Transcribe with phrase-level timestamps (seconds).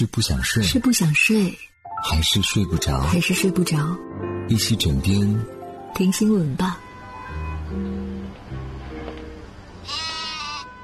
[0.00, 1.54] 是不想睡，是不想睡，
[2.02, 3.02] 还是睡不着？
[3.02, 3.76] 还是睡不着？
[4.48, 5.44] 一起枕边
[5.94, 6.80] 听新闻吧。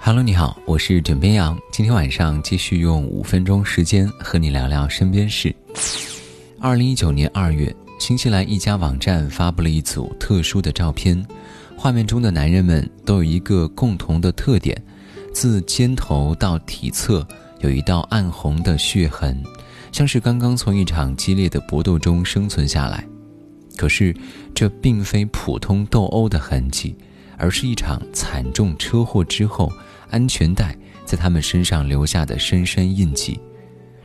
[0.02, 1.58] Hello，你好，我是枕边羊。
[1.72, 5.56] 今天晚上继续用五分钟时间和你聊聊身边事。
[6.60, 11.26] 二零一九年二月，新西兰一家网站发布了一组特殊的照片，
[11.74, 14.78] 画面中的男人们都有一个共同的特点，
[15.32, 17.26] 自肩头到体侧。
[17.60, 19.42] 有一道暗红的血痕，
[19.92, 23.06] 像是刚刚从一场激烈的搏斗中生存下来。
[23.76, 24.14] 可是，
[24.54, 26.96] 这并非普通斗殴的痕迹，
[27.36, 29.70] 而是一场惨重车祸之后
[30.08, 30.74] 安全带
[31.04, 33.38] 在他们身上留下的深深印记。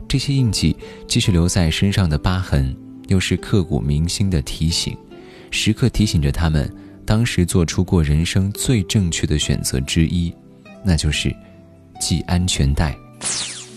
[0.06, 0.76] 这些印记
[1.08, 2.76] 既是留在身上的疤痕，
[3.08, 4.94] 又是刻骨铭心的提醒，
[5.50, 6.70] 时刻提醒着他们
[7.06, 10.34] 当时做出过人生最正确的选择之一，
[10.84, 11.34] 那就是
[11.98, 12.94] 系安全带。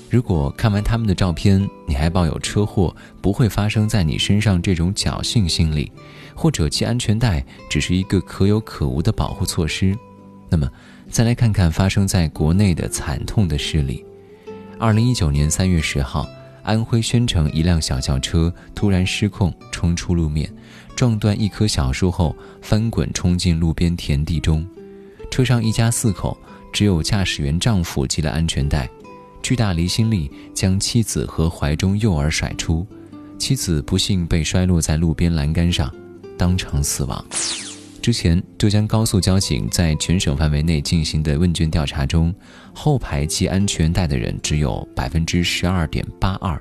[0.10, 5.92] 如果看完他们的照片，你还抱有车祸不会发生在你身上这种侥幸心理，
[6.34, 9.98] 或者系安全带只是一个可有可无的保护措施，
[10.50, 10.70] 那么
[11.10, 14.06] 再来看看发生在国内的惨痛的事例。
[14.80, 16.26] 二零一九年三月十号，
[16.64, 20.50] 安徽宣城一辆小轿车突然失控冲出路面，
[20.96, 24.66] 撞断一棵小树后翻滚冲进路边田地中，
[25.30, 26.38] 车上一家四口，
[26.72, 28.90] 只有驾驶员丈夫系了安全带。
[29.46, 32.84] 巨大离心力将妻子和怀中幼儿甩出，
[33.38, 35.94] 妻子不幸被摔落在路边栏杆上，
[36.36, 37.24] 当场死亡。
[38.02, 42.34] 之前，浙江高速交警在全省范围内进行的问卷调查中，
[42.74, 46.60] 后排系安全带的人只有百分之十二点八二。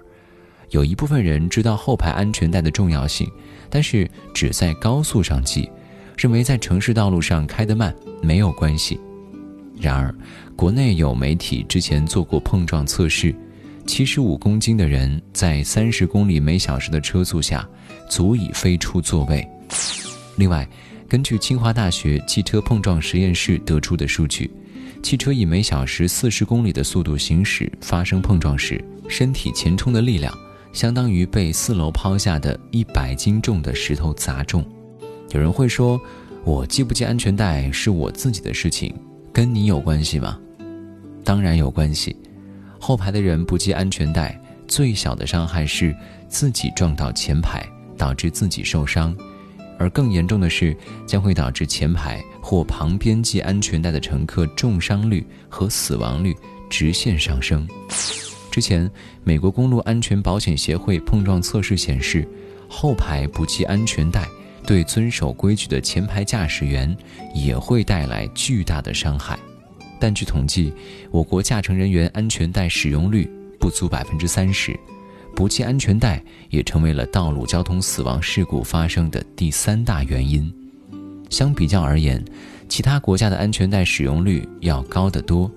[0.68, 3.26] 有一部分人知道后排安全带的重要性，
[3.70, 5.70] 但是只在高速上系，
[6.18, 9.00] 认为在城市道路上开得慢没有关系。
[9.80, 10.14] 然而，
[10.56, 13.34] 国内有媒体之前做过碰撞测试，
[13.86, 17.68] 七十五公斤的人在三十公里每小时的车速下，
[18.08, 19.46] 足以飞出座位。
[20.36, 20.66] 另外，
[21.08, 24.50] 根据清华大学汽车碰撞实验室得出的数据，
[25.02, 30.32] 汽车以每小时四十公里的速度行驶发生碰撞时，身体前冲的力量
[30.72, 34.64] 相当于被四楼抛下的一百斤重的石头砸中。
[35.32, 36.00] 有人会说，
[36.44, 38.94] 我系不系安全带是我自己的事情，
[39.34, 40.38] 跟你有关系吗？
[41.24, 42.16] 当然有关系，
[42.78, 45.92] 后排的人不系安全带，最小的伤害是
[46.28, 47.68] 自己撞到前排，
[47.98, 49.12] 导致自己受伤；
[49.76, 56.32] 而更严重的是，将会导致前排或旁边系安全带的乘客重伤率和死亡率
[56.70, 57.66] 直线上升。
[58.52, 58.88] 之前，
[59.24, 62.24] 美国公路安全保险协会碰撞测试显示，
[62.68, 64.28] 后排不系安全带
[64.66, 66.96] 对遵守规矩的前排驾驶员
[67.34, 69.38] 也会带来巨大的伤害。
[70.00, 70.72] 但据统计，
[71.10, 74.78] 我国驾乘人员安全带使用率不足百分之三十，
[75.34, 80.52] 不系安全带也成为了道路交通死亡事故发生的第三大原因。
[81.30, 82.22] 相比较而言，
[82.68, 85.50] 其他国家的安全带使用率要高得多。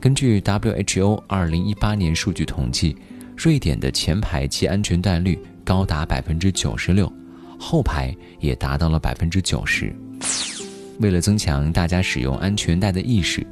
[0.00, 2.96] 根据 WHO 二零一八年数据统计，
[3.36, 7.10] 瑞典的前排系安全带率高达百分之九十六，
[7.62, 9.94] 后排也达到了百分之九十。
[10.98, 13.46] 为了增强大家使用安全带的意识，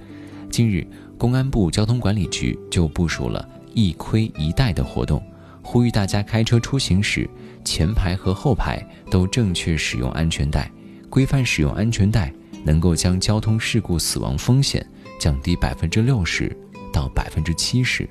[0.50, 0.84] 近日，
[1.16, 5.22] 公安部交通管理局就部署了一盔一带的活动，
[5.62, 7.28] 呼吁大家开车出行时，
[7.64, 10.70] 前排和后排都正确使用安全带，
[11.08, 12.32] 规范使用安全带，
[12.64, 14.84] 能够将交通事故死亡风险
[15.20, 16.54] 降低百分之六十
[16.92, 18.08] 到百分之七十。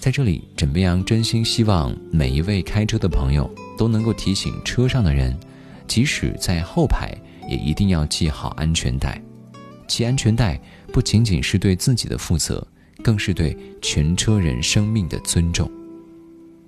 [0.00, 5.34] 在这里，枕边羊真心希望每一位开车的朋友都能够提醒车上的人，
[5.86, 7.16] 即使在后排，
[7.48, 9.18] 也一定要系好安全带。
[9.86, 10.60] 系安全带
[10.92, 12.66] 不仅仅是对自己的负责，
[13.02, 15.70] 更是对全车人生命的尊重。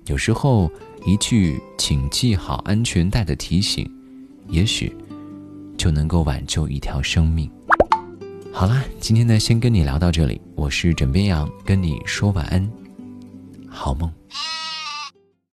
[0.07, 0.71] 有时候，
[1.05, 3.87] 一句“请系好安全带”的提醒，
[4.47, 4.91] 也许
[5.77, 7.47] 就能够挽救一条生命。
[8.51, 10.41] 好啦，今天呢，先跟你聊到这里。
[10.55, 12.67] 我是枕边羊，跟你说晚安，
[13.69, 14.11] 好梦。